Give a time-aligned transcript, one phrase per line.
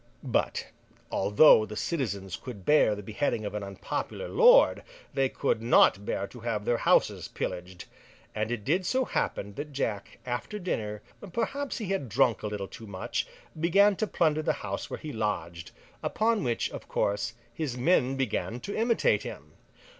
[0.23, 0.65] But,
[1.11, 4.81] although the citizens could bear the beheading of an unpopular lord,
[5.13, 7.85] they could not bear to have their houses pillaged.
[8.33, 12.87] And it did so happen that Jack, after dinner—perhaps he had drunk a little too
[12.87, 15.69] much—began to plunder the house where he lodged;
[16.01, 19.51] upon which, of course, his men began to imitate him.